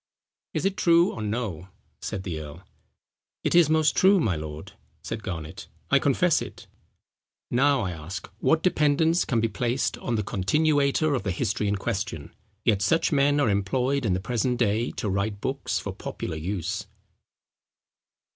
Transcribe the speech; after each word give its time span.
Is 0.55 0.65
it 0.65 0.77
true 0.77 1.13
or 1.13 1.21
no?" 1.21 1.69
said 2.01 2.23
the 2.23 2.39
earl. 2.39 2.63
"It 3.43 3.53
is 3.53 3.69
most 3.69 3.95
true, 3.95 4.19
my 4.19 4.35
lord," 4.35 4.71
said 5.03 5.21
Garnet, 5.21 5.67
"I 5.91 5.99
confess 5.99 6.41
it." 6.41 6.65
Now, 7.51 7.81
I 7.81 7.91
ask, 7.91 8.27
what 8.39 8.63
dependence 8.63 9.23
can 9.25 9.39
be 9.39 9.47
placed 9.47 9.99
on 9.99 10.15
the 10.15 10.23
continuator 10.23 11.13
of 11.13 11.21
the 11.21 11.29
history 11.29 11.67
in 11.67 11.75
question? 11.75 12.33
Yet 12.65 12.81
such 12.81 13.11
men 13.11 13.39
are 13.39 13.47
employed 13.51 14.03
in 14.03 14.13
the 14.15 14.19
present 14.19 14.57
day 14.57 14.89
to 14.93 15.07
write 15.07 15.39
books 15.39 15.77
for 15.77 15.93
popular 15.93 16.37
use. 16.37 16.87